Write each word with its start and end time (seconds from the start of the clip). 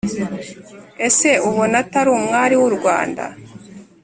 ese 1.07 1.29
ubona 1.49 1.75
atari 1.83 2.09
umwari 2.19 2.55
wu 2.61 2.69
rwanda 2.77 3.23